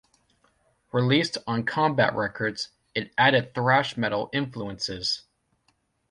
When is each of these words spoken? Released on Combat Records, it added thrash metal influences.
Released 0.91 1.37
on 1.45 1.63
Combat 1.63 2.15
Records, 2.15 2.69
it 2.95 3.13
added 3.19 3.53
thrash 3.53 3.95
metal 3.97 4.31
influences. 4.33 5.21